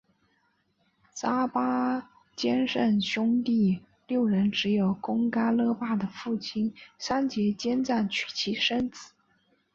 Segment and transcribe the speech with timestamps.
[1.13, 9.11] 扎巴坚赞兄弟六人只有贡噶勒巴的父亲桑结坚赞娶妻生子。